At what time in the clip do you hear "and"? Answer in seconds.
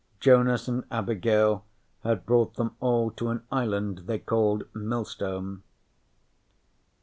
0.67-0.83